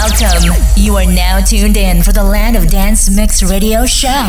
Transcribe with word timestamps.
Welcome. 0.00 0.56
You 0.76 0.96
are 0.96 1.04
now 1.04 1.40
tuned 1.40 1.76
in 1.76 2.02
for 2.02 2.12
the 2.12 2.24
Land 2.24 2.56
of 2.56 2.68
Dance 2.68 3.14
Mix 3.14 3.42
Radio 3.42 3.84
Show. 3.84 4.24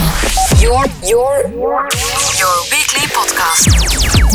Your 0.60 0.84
your 1.00 1.48
your 1.48 2.56
weekly 2.68 3.08
podcast. 3.08 3.72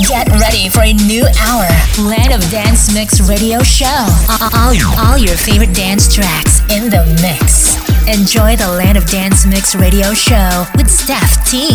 Get 0.09 0.29
ready 0.41 0.71
for 0.71 0.81
a 0.81 0.95
new 0.95 1.29
hour. 1.37 1.69
Land 2.09 2.33
of 2.33 2.41
Dance 2.51 2.89
Mix 2.95 3.21
Radio 3.29 3.63
Show. 3.63 4.09
All, 4.55 4.73
all 4.97 5.19
your 5.19 5.37
favorite 5.37 5.75
dance 5.75 6.09
tracks 6.09 6.61
in 6.71 6.89
the 6.89 7.05
mix. 7.21 7.77
Enjoy 8.09 8.57
the 8.57 8.73
Land 8.73 8.97
of 8.97 9.07
Dance 9.07 9.45
Mix 9.45 9.75
Radio 9.75 10.15
Show 10.15 10.65
with 10.75 10.89
Stef 10.89 11.37
T. 11.45 11.69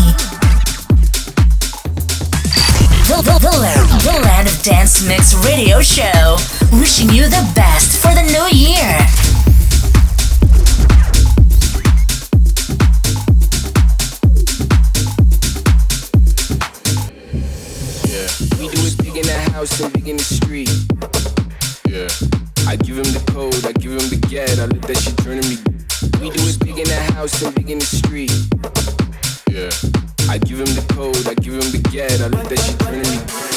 The, 3.05 3.21
the, 3.21 3.37
the, 3.37 4.09
the 4.09 4.19
Land 4.25 4.47
of 4.47 4.59
Dance 4.63 5.05
Mix 5.07 5.35
Radio 5.45 5.81
Show. 5.81 6.37
Wishing 6.73 7.09
you 7.09 7.25
the 7.25 7.45
best 7.53 8.01
for 8.01 8.09
the 8.15 8.23
new 8.23 8.57
year. 8.57 9.30
House 19.61 19.79
and 19.79 19.93
big 19.93 20.07
in 20.07 20.17
the 20.17 20.23
street. 20.23 20.69
Yeah. 21.85 22.09
I 22.67 22.75
give 22.77 22.97
him 22.97 23.05
the 23.13 23.23
code, 23.31 23.63
I 23.63 23.73
give 23.73 23.91
him 23.91 24.09
the 24.09 24.17
get, 24.27 24.57
I 24.57 24.65
let 24.65 24.81
that 24.81 24.97
shit 24.97 25.15
turn 25.17 25.39
to 25.39 25.47
me. 25.47 25.57
We 26.19 26.31
do 26.31 26.41
it 26.49 26.57
big 26.65 26.79
in 26.79 26.87
the 26.87 26.99
house 27.13 27.39
and 27.43 27.53
big 27.53 27.69
in 27.69 27.77
the 27.77 27.85
street. 27.85 28.31
Yeah. 29.53 29.69
I 30.31 30.39
give 30.39 30.57
him 30.57 30.73
the 30.73 30.83
code, 30.95 31.27
I 31.27 31.35
give 31.35 31.53
him 31.53 31.71
the 31.71 31.89
get, 31.91 32.21
I 32.21 32.27
let 32.29 32.49
that 32.49 32.57
shit 32.57 32.79
turn 32.79 33.03
to 33.03 33.11
me. 33.11 33.50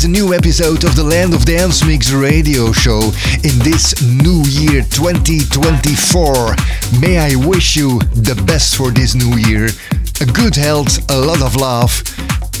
Is 0.00 0.06
a 0.06 0.08
new 0.08 0.32
episode 0.32 0.82
of 0.84 0.96
the 0.96 1.04
Land 1.04 1.34
of 1.34 1.44
Dance 1.44 1.84
Mix 1.84 2.10
radio 2.10 2.72
show 2.72 3.12
in 3.44 3.52
this 3.60 4.00
new 4.00 4.40
year 4.48 4.80
2024. 4.80 6.56
May 7.04 7.18
I 7.18 7.36
wish 7.44 7.76
you 7.76 7.98
the 8.16 8.32
best 8.46 8.76
for 8.76 8.90
this 8.92 9.14
new 9.14 9.36
year. 9.36 9.68
A 10.22 10.24
good 10.24 10.56
health, 10.56 11.04
a 11.12 11.20
lot 11.20 11.42
of 11.42 11.54
love, 11.54 11.92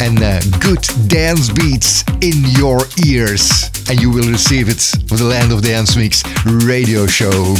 and 0.02 0.20
uh, 0.22 0.42
good 0.60 0.84
dance 1.08 1.48
beats 1.48 2.04
in 2.20 2.44
your 2.60 2.84
ears. 3.08 3.48
And 3.88 3.98
you 3.98 4.10
will 4.12 4.28
receive 4.28 4.68
it 4.68 4.82
for 5.08 5.16
the 5.16 5.24
Land 5.24 5.50
of 5.50 5.62
Dance 5.62 5.96
Mix 5.96 6.20
radio 6.44 7.06
show. 7.06 7.56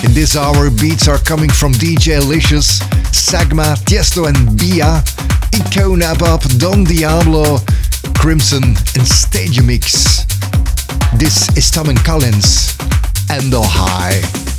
In 0.00 0.16
this 0.16 0.34
hour, 0.34 0.70
beats 0.70 1.08
are 1.08 1.18
coming 1.18 1.50
from 1.50 1.74
DJ 1.74 2.24
Licious, 2.26 2.80
Seagma, 3.12 3.76
Tiesto 3.84 4.32
and 4.32 4.56
Bia, 4.56 5.04
Icona 5.60 6.18
Pop, 6.18 6.40
Don 6.56 6.84
Diablo, 6.84 7.58
Krimsonn 8.14 8.62
and 8.64 9.06
Stadiumx. 9.06 10.26
This 11.18 11.56
is 11.56 11.70
Tom 11.70 11.88
and 11.88 11.98
Collins, 12.04 12.76
Ando 13.28 13.62
High. 13.64 14.51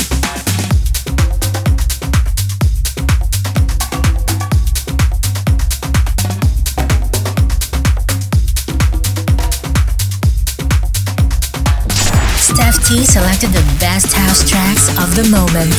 T 12.83 13.05
selected 13.05 13.51
the 13.53 13.63
best 13.79 14.11
house 14.11 14.43
tracks 14.49 14.89
of 14.97 15.15
the 15.15 15.23
moment. 15.29 15.73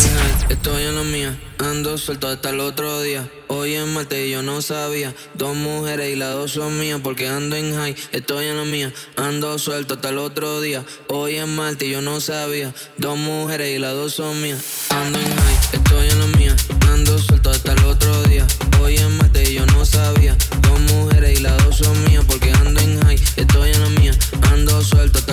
Estoy 0.48 0.84
en 0.84 0.96
la 0.96 1.02
mía, 1.02 1.38
ando 1.58 1.98
suelto 1.98 2.28
hasta 2.28 2.48
el 2.48 2.60
otro 2.60 3.02
día. 3.02 3.28
Hoy 3.48 3.74
es 3.74 3.86
martes 3.86 4.26
y 4.26 4.30
yo 4.30 4.42
no 4.42 4.62
sabía. 4.62 5.14
Dos 5.34 5.54
mujeres 5.54 6.10
y 6.12 6.16
las 6.16 6.32
dos 6.32 6.52
son 6.52 6.78
mías 6.78 7.00
porque 7.04 7.28
ando 7.28 7.56
en 7.56 7.76
high. 7.76 7.94
Estoy 8.12 8.46
en 8.46 8.56
la 8.56 8.64
mía, 8.64 8.92
ando 9.16 9.58
suelto 9.58 9.94
hasta 9.94 10.08
el 10.08 10.18
otro 10.18 10.62
día. 10.62 10.82
Hoy 11.08 11.36
es 11.36 11.46
martes 11.46 11.86
y 11.86 11.90
yo 11.90 12.00
no 12.00 12.20
sabía. 12.20 12.72
Dos 12.96 13.18
mujeres 13.18 13.76
y 13.76 13.78
las 13.78 13.92
dos 13.92 14.14
son 14.14 14.40
mías. 14.40 14.64
Ando 14.88 15.18
en 15.18 15.26
high, 15.26 15.58
estoy 15.72 16.08
en 16.08 16.18
la 16.20 16.38
mía, 16.38 16.56
ando 16.90 17.18
suelto 17.18 17.50
hasta 17.50 17.72
el 17.72 17.84
otro 17.84 18.22
día. 18.24 18.46
Hoy 18.80 18.96
es 18.96 19.10
martes 19.10 19.50
y 19.50 19.54
yo 19.54 19.66
no 19.66 19.84
sabía. 19.84 20.36
Dos 20.62 20.80
mujeres 20.80 21.38
y 21.38 21.42
las 21.42 21.62
dos 21.64 21.76
son 21.76 22.02
mías 22.04 22.24
porque 22.26 22.50
ando 22.50 22.80
en 22.80 23.02
high. 23.02 23.20
Estoy 23.36 23.72
en 23.72 23.82
la 23.82 23.88
mía, 24.00 24.18
ando 24.50 24.82
suelto 24.82 25.23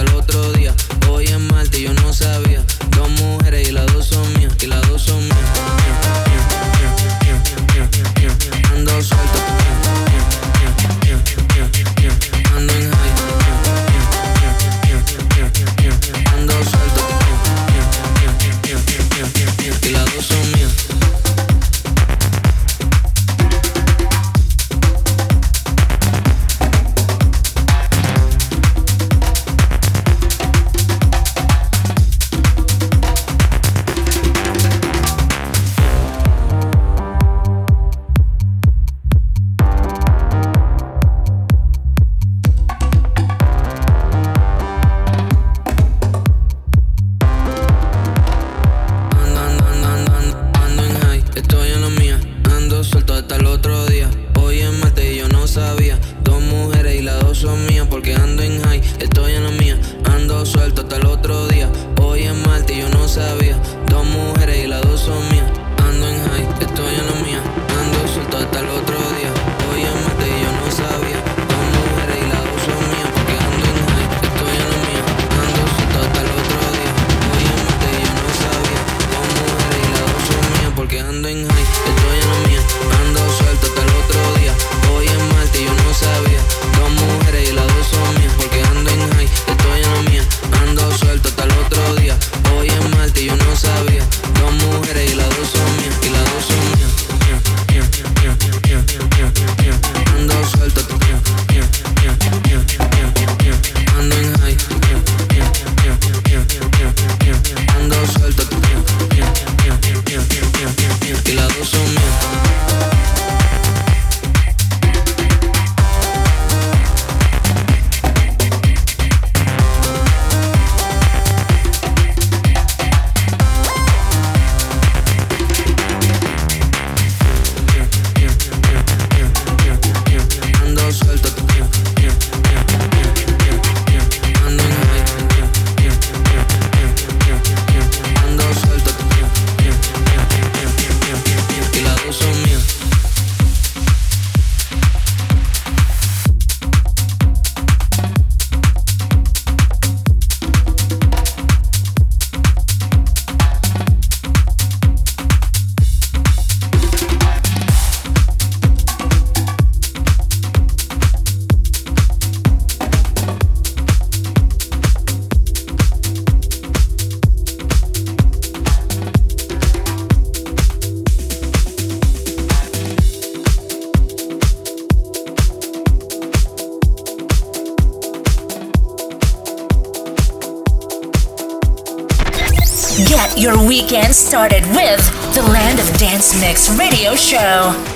weekend 184.11 184.15
started 184.15 184.63
with 184.75 185.35
the 185.35 185.41
Land 185.41 185.79
of 185.79 185.97
Dance 185.97 186.39
Mix 186.41 186.69
radio 186.77 187.15
show. 187.15 187.90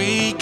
Mix, 0.00 0.40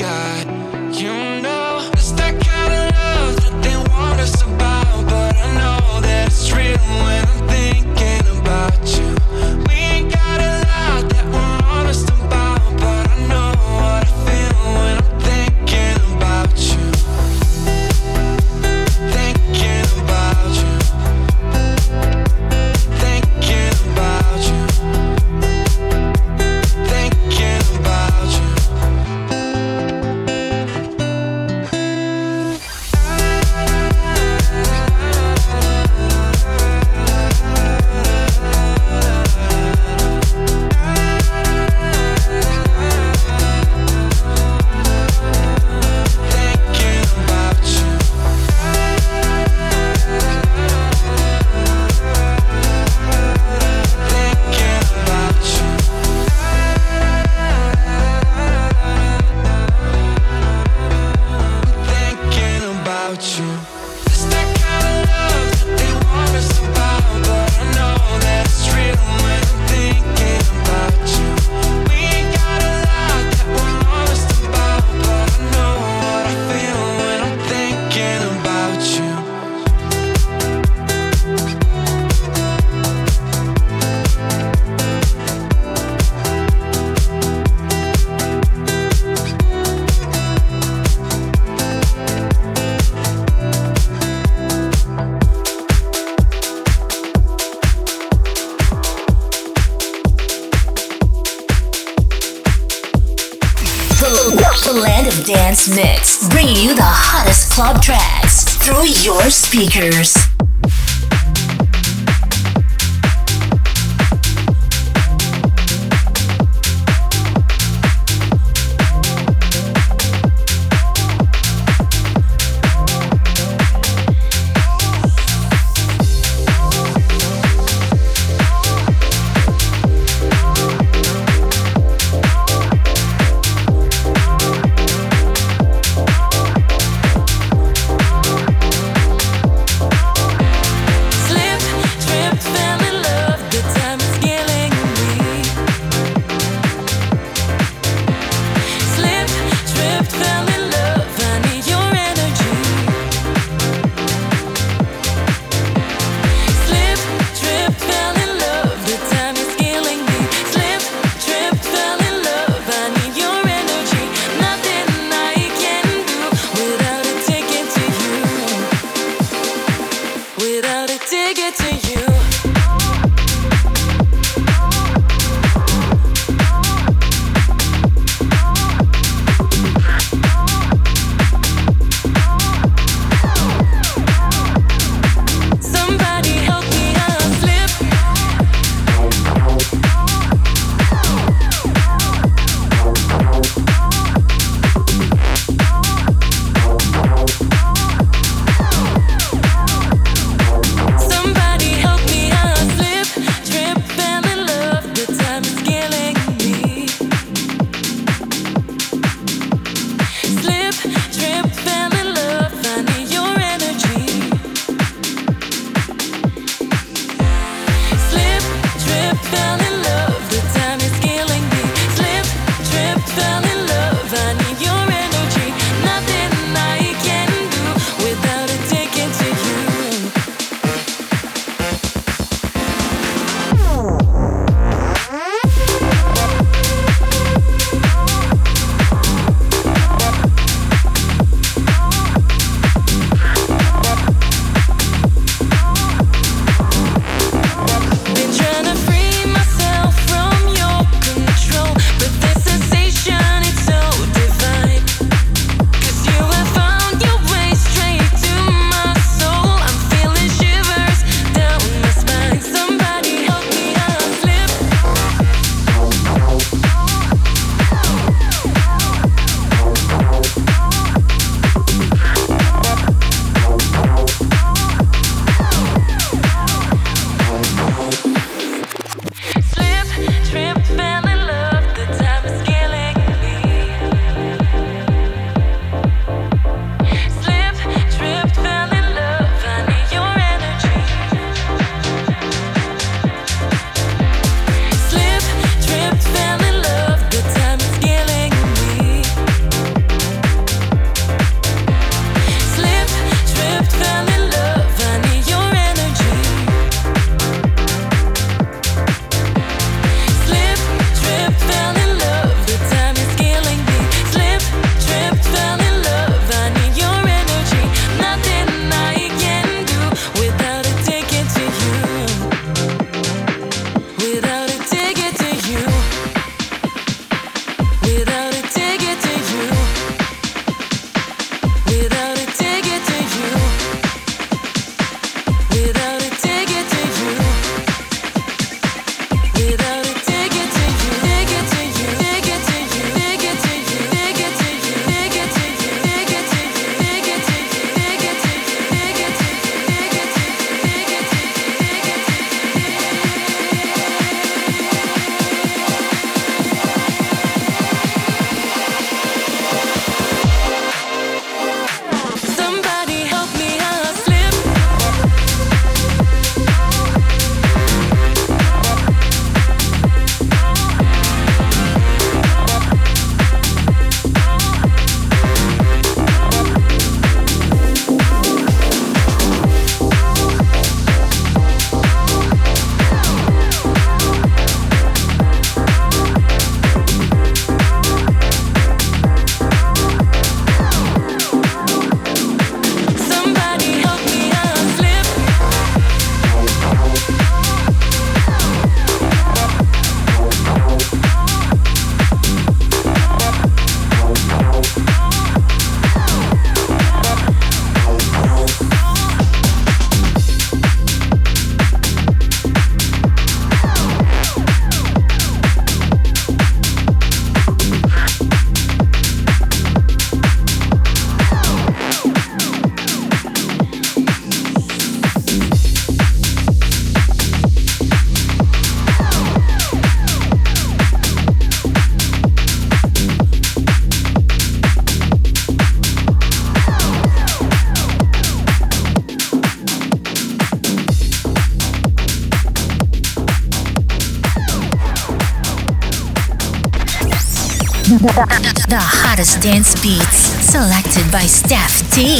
Hottest 449.28 449.42
dance 449.42 449.82
beats 449.82 450.16
selected 450.50 451.12
by 451.12 451.24
Stef 451.24 451.84
T. 451.92 452.16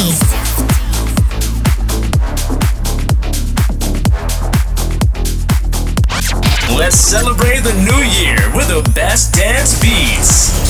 Let's 6.77 6.99
celebrate 6.99 7.61
the 7.61 7.73
new 7.73 8.03
year 8.05 8.55
with 8.55 8.67
the 8.67 8.87
best 8.93 9.33
dance 9.33 9.81
beats. 9.81 10.68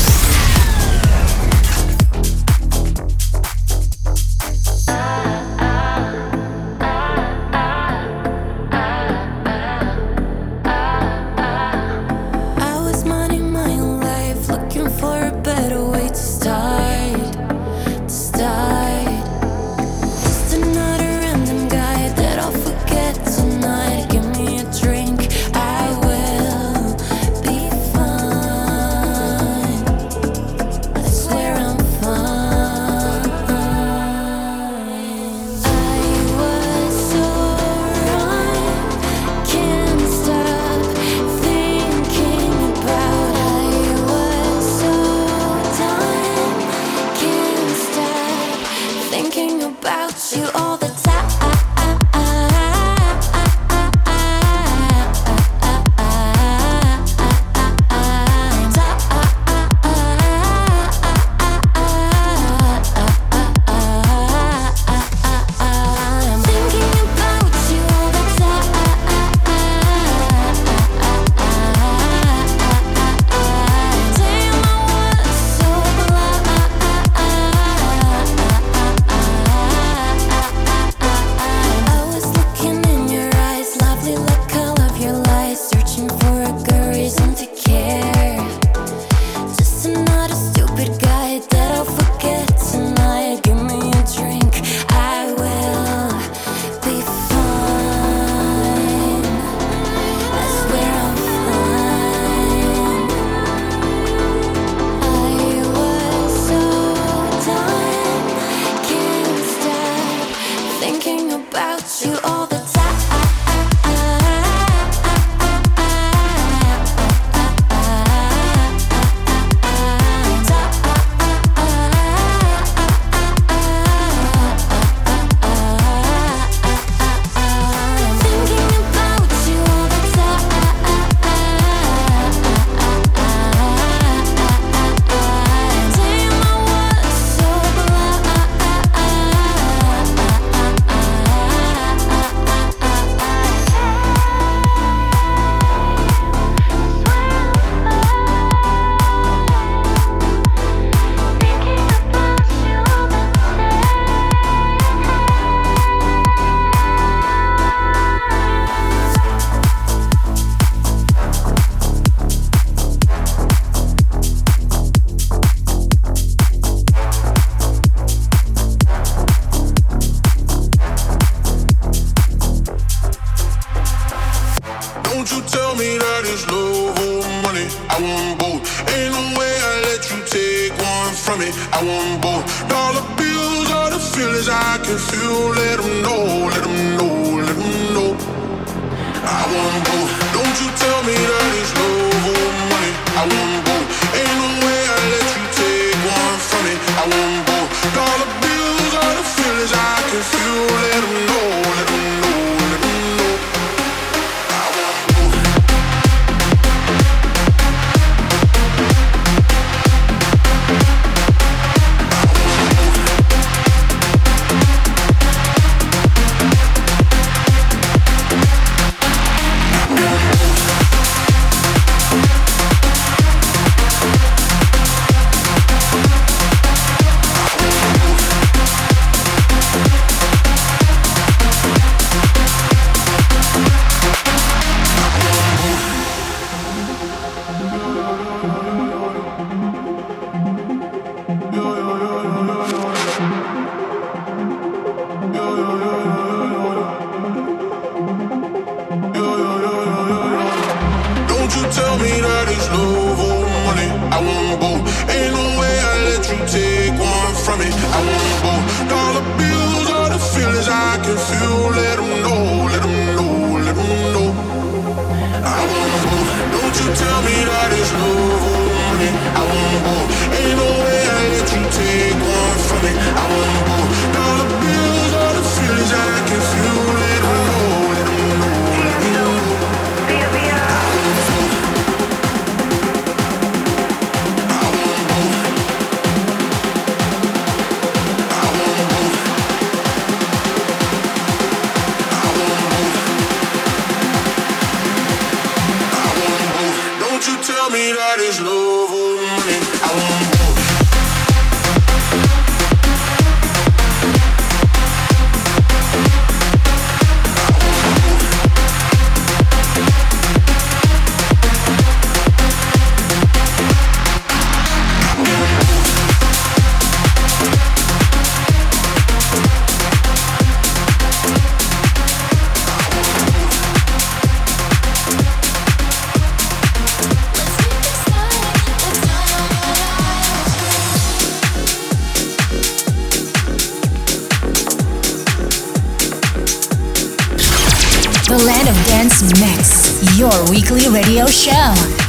Your 340.31 340.49
weekly 340.49 340.87
radio 340.89 341.25
show. 341.25 342.08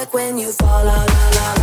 like 0.00 0.12
when 0.12 0.36
you 0.36 0.52
fall 0.52 0.84
la 0.84 1.04
la 1.04 1.28
la 1.36 1.55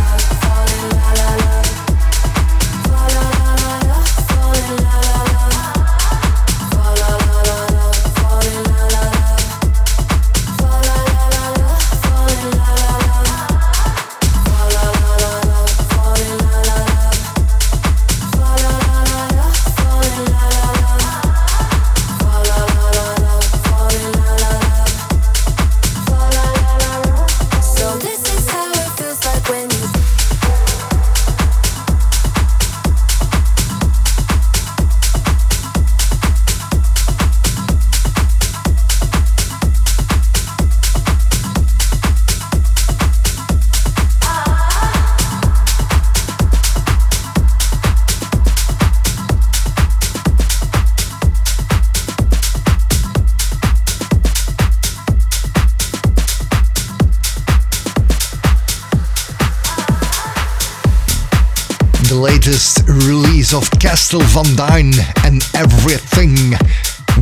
Costel 64.04 64.44
Van 64.44 64.54
Dein 64.54 64.92
and 65.24 65.40
Everything. 65.54 66.36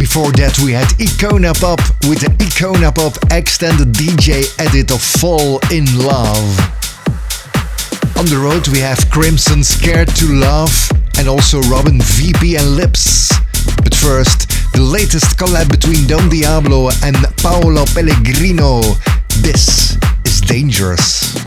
Before 0.00 0.32
that, 0.32 0.58
we 0.64 0.72
had 0.72 0.88
Icona 0.98 1.54
Pop 1.54 1.78
with 2.10 2.18
the 2.18 2.34
Icona 2.42 2.92
Pop 2.92 3.14
extended 3.30 3.94
DJ 3.94 4.50
edit 4.58 4.90
of 4.90 5.00
Fall 5.00 5.60
in 5.70 5.86
Love. 5.96 6.42
On 8.18 8.26
the 8.26 8.36
road, 8.36 8.66
we 8.66 8.80
have 8.80 8.98
Krimsonn 9.14 9.62
Scared 9.62 10.08
to 10.16 10.26
Love 10.26 10.74
and 11.18 11.28
also 11.28 11.60
RobinvP 11.62 12.58
and 12.58 12.74
Lips. 12.74 13.30
But 13.84 13.94
first, 13.94 14.50
the 14.72 14.82
latest 14.82 15.38
collab 15.38 15.70
between 15.70 16.08
Don 16.08 16.28
Diablo 16.28 16.90
and 17.04 17.14
Paolo 17.38 17.84
Pellegrino. 17.94 18.80
This 19.38 19.96
is 20.24 20.40
Dangerous. 20.40 21.41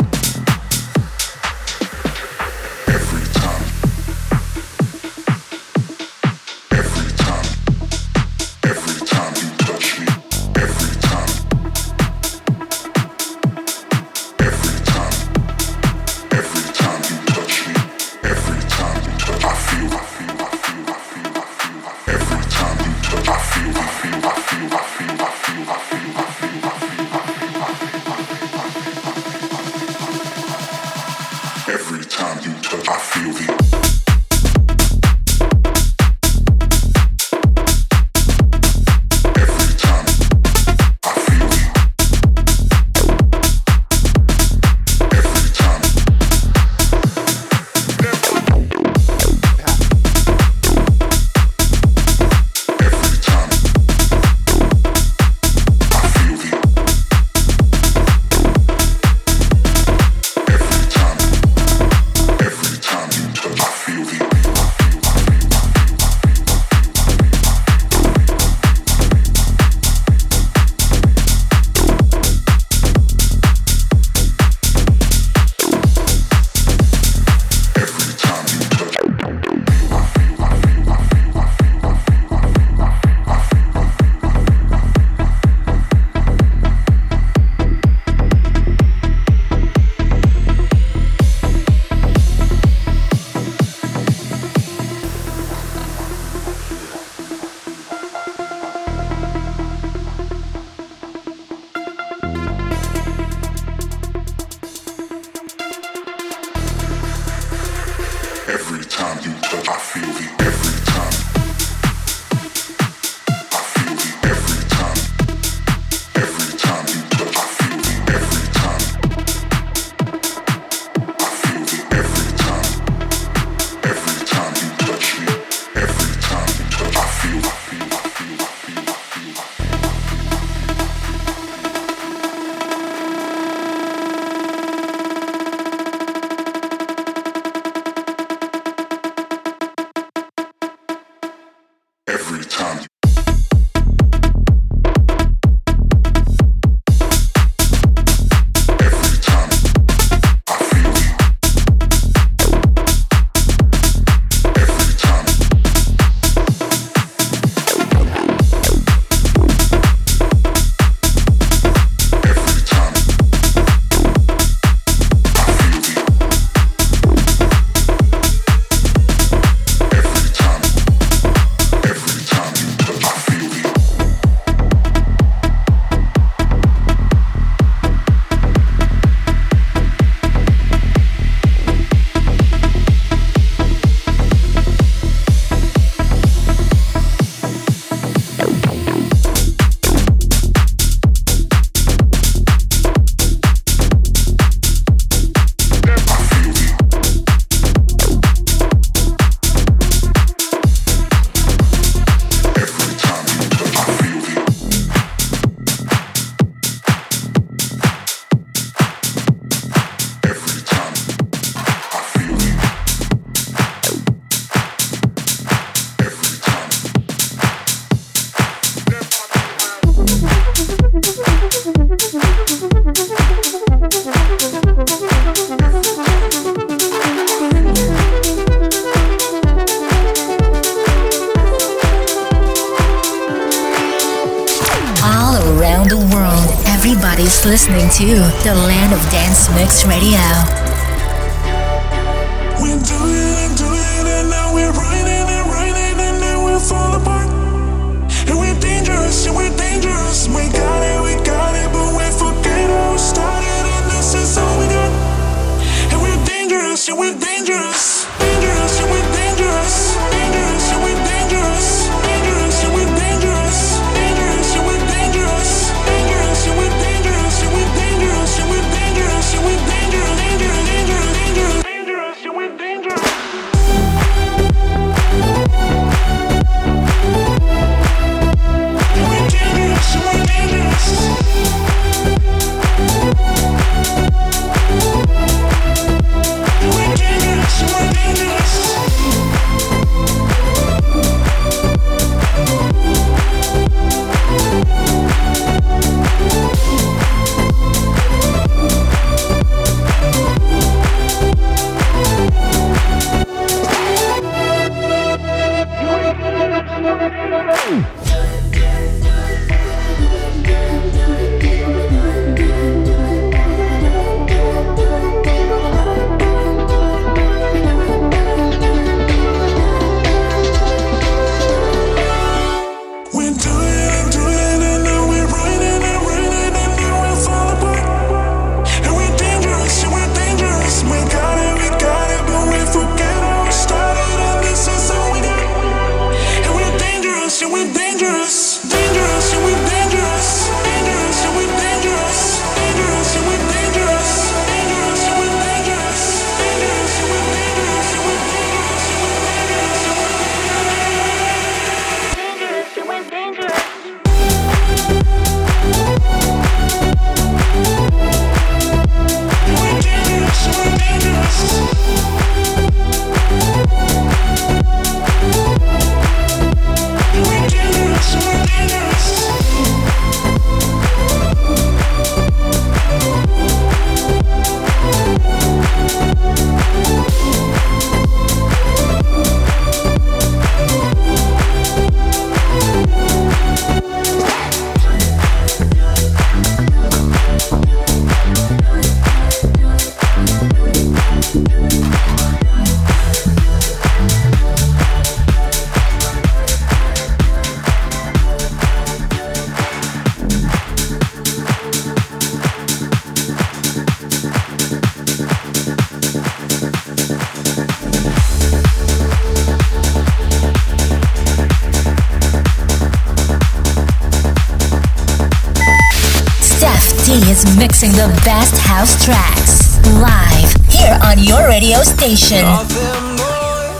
mixing 417.75 417.91
the 417.91 418.07
best 418.23 418.55
house 418.57 419.03
tracks 419.03 419.77
live 419.99 420.49
here 420.71 420.97
on 421.03 421.21
your 421.21 421.45
radio 421.45 421.79
station. 421.79 422.41
Nothing 422.41 423.17
more, 423.17 423.71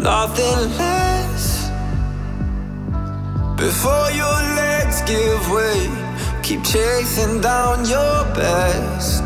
nothing 0.00 0.78
less. 0.78 1.70
Before 3.56 4.12
your 4.12 4.38
legs 4.62 5.02
give 5.02 5.50
way, 5.50 5.90
keep 6.44 6.62
chasing 6.62 7.40
down 7.40 7.84
your 7.84 8.24
best. 8.32 9.24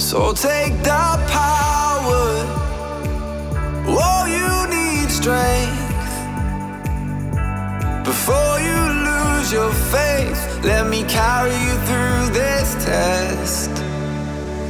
So 0.00 0.32
take 0.32 0.80
that 0.84 1.18
power. 1.28 2.46
Oh, 3.88 4.24
you 4.36 4.68
need 4.70 5.10
strength 5.10 5.59
Let 10.62 10.88
me 10.88 11.04
carry 11.04 11.54
you 11.54 11.74
through 11.88 12.34
this 12.34 12.74
test. 12.84 13.70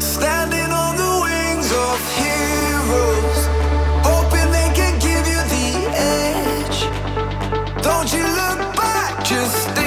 Standing 0.00 0.70
on 0.70 0.94
the 0.94 1.14
wings 1.26 1.72
of 1.72 1.98
heroes, 2.14 3.40
hoping 4.06 4.52
they 4.52 4.70
can 4.72 4.94
give 5.00 5.26
you 5.26 5.42
the 5.56 5.68
edge. 5.98 6.80
Don't 7.82 8.12
you 8.12 8.22
look 8.22 8.76
back, 8.76 9.24
just 9.24 9.79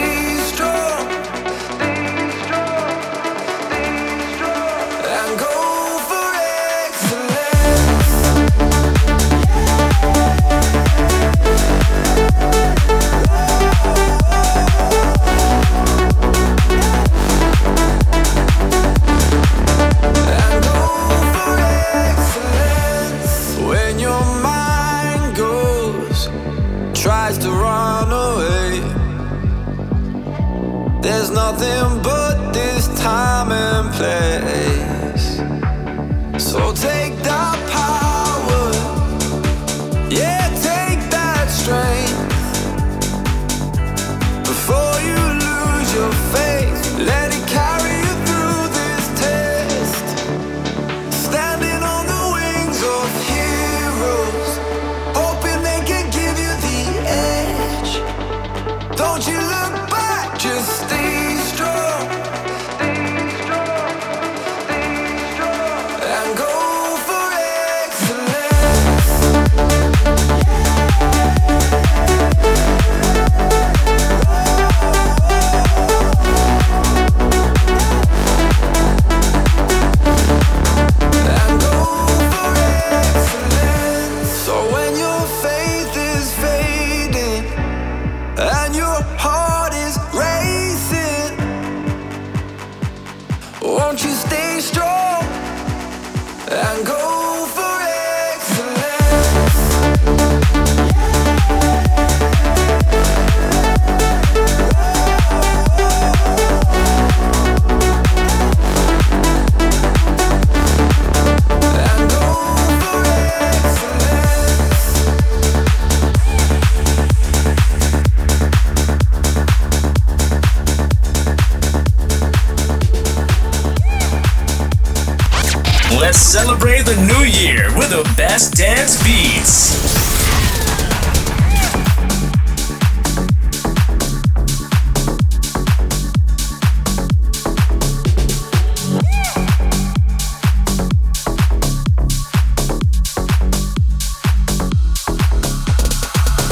best 128.15 128.55
dance 128.55 129.01
beats. 129.03 129.73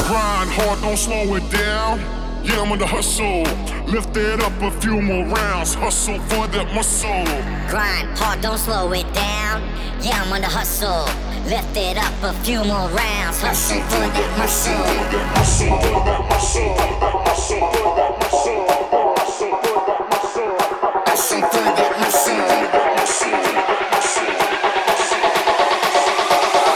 Grind 0.06 0.50
hard, 0.50 0.80
don't 0.80 0.96
slow 0.96 1.34
it 1.36 1.50
down. 1.50 2.00
Yeah, 2.44 2.60
I'm 2.60 2.72
on 2.72 2.78
the 2.78 2.86
hustle. 2.86 3.71
Lift 3.86 4.16
it 4.16 4.40
up 4.40 4.62
a 4.62 4.70
few 4.80 5.00
more 5.00 5.26
rounds. 5.26 5.74
Hustle 5.74 6.18
for 6.20 6.46
that 6.48 6.72
muscle. 6.74 7.24
Grind 7.68 8.08
hard, 8.16 8.40
don't 8.40 8.58
slow 8.58 8.92
it 8.92 9.12
down. 9.12 9.62
Yeah, 10.00 10.22
I'm 10.22 10.32
on 10.32 10.40
the 10.40 10.46
hustle. 10.46 11.04
Lift 11.46 11.76
it 11.76 11.98
up 11.98 12.14
a 12.22 12.32
few 12.44 12.64
more 12.64 12.88
rounds. 12.88 13.40
Hustle 13.42 13.82
for 13.82 14.06
that 14.08 14.38
muscle. 14.38 14.72
Hustle 15.34 15.78
for 15.78 16.04
that 16.06 16.22
muscle. 16.30 16.74
Hustle 17.26 17.60
for 17.72 17.94
that 17.96 18.12
muscle. 18.20 18.66
Hustle 21.06 21.42
for 21.42 21.66
that 21.76 21.92
muscle. 22.00 22.42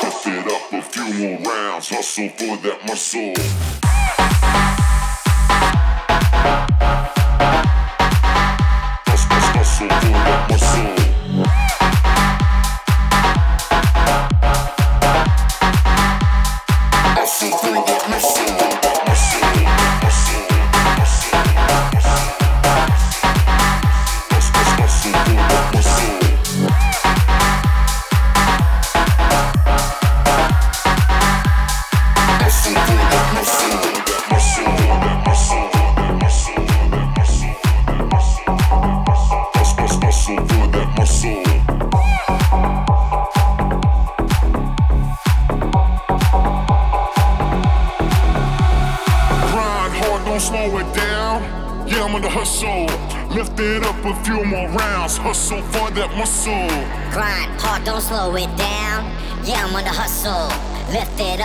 Lift 0.02 0.26
it 0.26 0.46
up 0.52 0.72
a 0.72 0.82
few 0.82 1.08
more 1.14 1.38
rounds. 1.50 1.88
Hustle 1.88 2.28
for 2.30 2.56
that 2.56 2.78
muscle. 2.86 3.75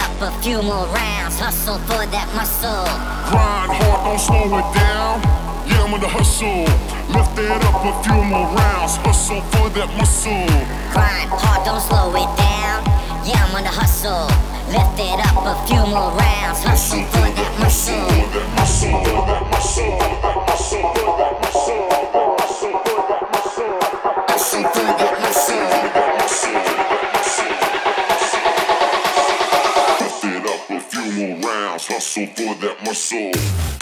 Up 0.02 0.22
a 0.22 0.32
few 0.42 0.62
more 0.62 0.88
rounds. 0.88 1.40
Hustle 1.40 1.78
for 1.86 2.06
that 2.10 2.28
muscle. 2.34 2.86
Grind 3.30 3.72
hard, 3.78 4.02
don't 4.06 4.20
slow 4.20 4.58
it 4.58 4.68
down. 4.74 5.22
Yeah, 5.70 5.86
I'm 5.86 5.94
on 5.94 6.00
the 6.02 6.10
hustle. 6.10 6.66
Lift 7.14 7.38
it 7.38 7.52
up 7.52 7.86
a 7.86 7.94
few 8.04 8.22
more 8.26 8.50
rounds. 8.58 8.98
Hustle 9.06 9.42
for 9.54 9.70
that 9.78 9.90
muscle. 9.98 10.48
Grind 10.94 11.30
hard, 11.30 11.62
don't 11.66 11.82
slow 11.82 12.10
it 12.18 12.32
down. 12.38 12.78
Yeah, 13.28 13.46
I'm 13.46 13.56
on 13.56 13.64
the 13.64 13.74
hustle. 13.74 14.28
Lift 14.74 14.98
it 14.98 15.20
up 15.22 15.38
a 15.46 15.56
few 15.68 15.84
more 15.94 16.12
rounds. 16.18 16.64
Hustle 16.64 17.06
for 17.14 17.28
that 17.38 17.52
muscle. 17.60 18.10
Hustle 18.58 19.22
so 32.12 32.26
for 32.26 32.54
that 32.56 32.76
my 32.84 32.92
soul. 32.92 33.81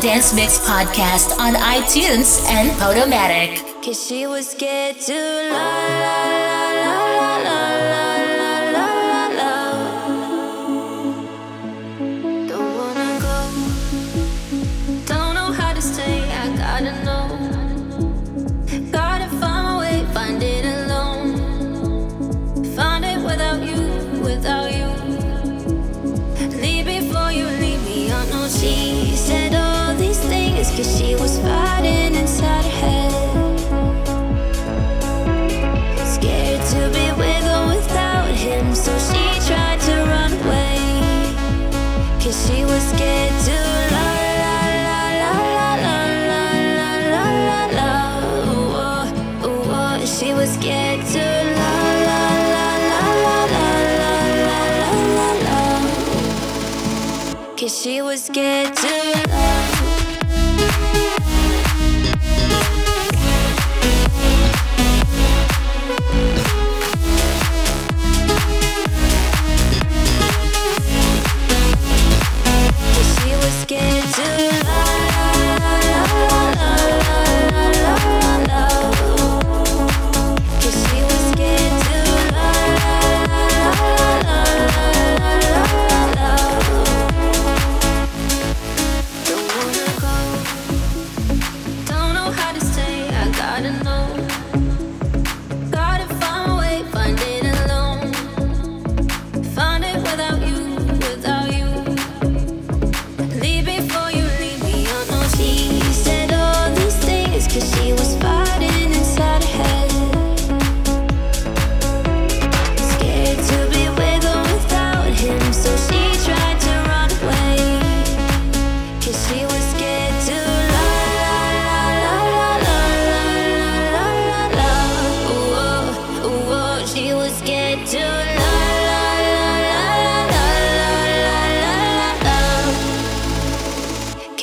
Dance 0.00 0.32
Mix 0.32 0.58
podcast 0.58 1.36
on 1.40 1.54
iTunes 1.54 2.40
and 2.48 2.70
Podomatic. 2.78 3.64
Cause 3.84 4.06
she 4.06 4.26
was 4.28 4.48
scared 4.50 4.96
to 5.00 5.12
la 5.12 5.68
la 6.04 6.22
la 6.84 6.96
la 7.46 7.60
la 7.88 8.02
la 8.38 8.52
la 8.74 8.88
la 9.10 9.22
la 9.38 9.52
Don't 12.46 12.72
wanna 12.78 13.18
go 13.26 13.36
Don't 15.06 15.34
know 15.34 15.50
how 15.52 15.72
to 15.72 15.82
stay, 15.82 16.22
I 16.30 16.56
gotta 16.56 16.92
know 17.04 17.27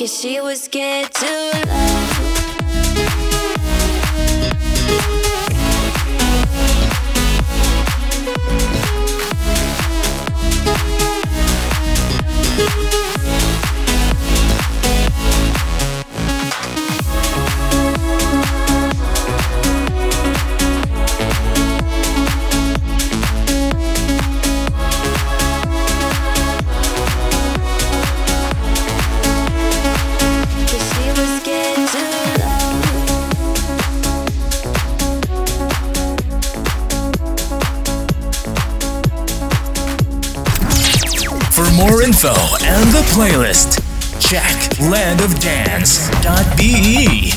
She 0.06 0.40
was 0.40 0.62
scared 0.62 1.12
to 1.14 1.65
info 42.16 42.32
and 42.64 42.88
the 42.92 43.02
playlist, 43.12 43.80
check 44.18 44.56
landofdance.be. 44.78 47.35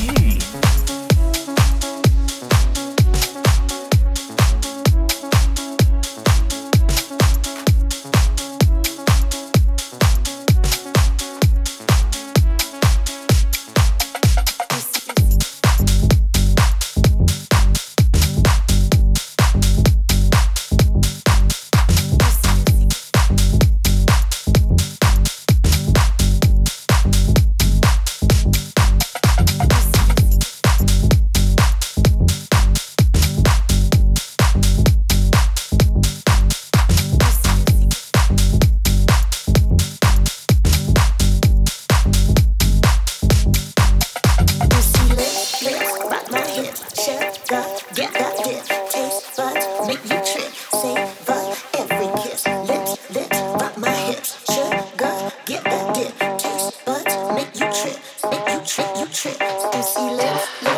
The 58.78 60.69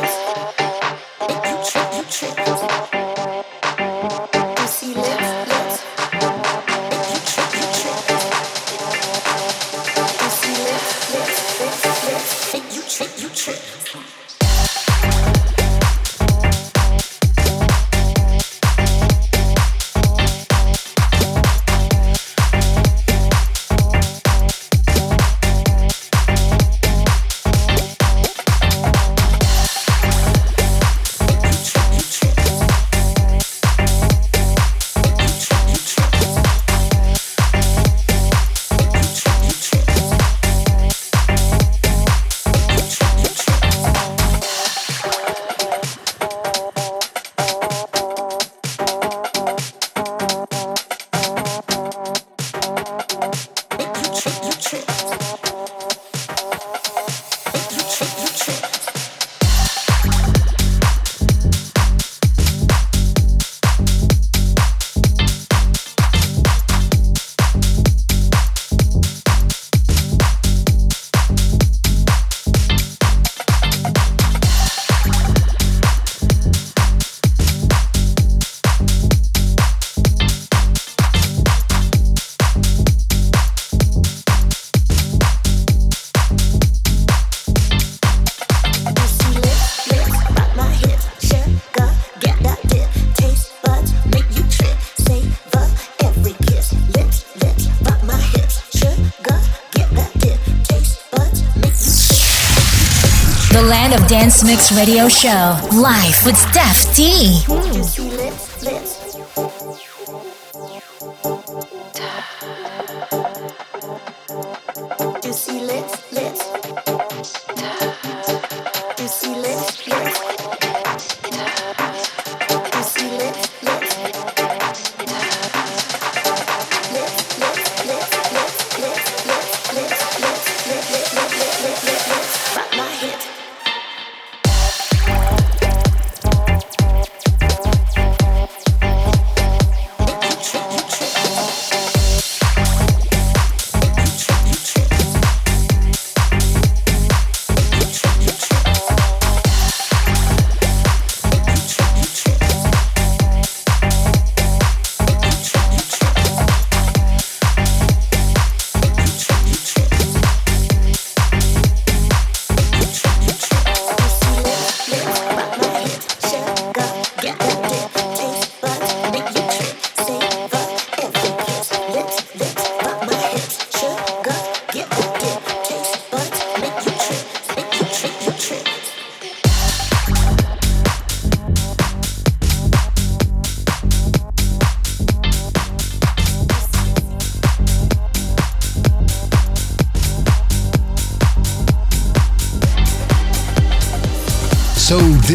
Mix 104.44 104.72
Radio 104.72 105.08
Show. 105.08 105.58
Live 105.72 106.26
with 106.26 106.36
Stef 106.36 106.96
T. 106.96 107.71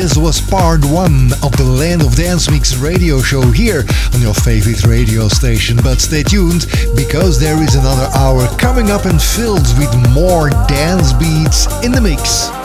This 0.07 0.17
was 0.17 0.41
part 0.41 0.85
one 0.85 1.33
of 1.43 1.51
the 1.57 1.65
Land 1.65 2.01
of 2.01 2.15
Dance 2.15 2.49
Mix 2.49 2.77
radio 2.77 3.21
show 3.21 3.43
here 3.51 3.83
on 4.15 4.21
your 4.21 4.35
favorite 4.35 4.85
radio 4.85 5.27
station. 5.27 5.79
But 5.83 6.01
stay 6.01 6.23
tuned 6.23 6.67
because 6.95 7.41
there 7.41 7.61
is 7.61 7.75
another 7.75 8.09
hour 8.15 8.47
coming 8.57 8.93
up 8.93 9.05
and 9.05 9.21
filled 9.21 9.67
with 9.77 9.93
more 10.15 10.51
dance 10.69 11.13
beats 11.13 11.67
in 11.85 11.91
the 11.91 12.01
mix. 12.01 12.56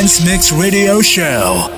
Dance 0.00 0.24
Mix 0.24 0.50
Radio 0.50 1.02
Show. 1.02 1.69